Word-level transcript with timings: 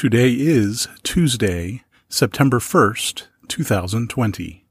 Today 0.00 0.32
is 0.32 0.88
Tuesday, 1.02 1.82
September 2.08 2.58
1st, 2.58 3.26
2020. 3.48 4.64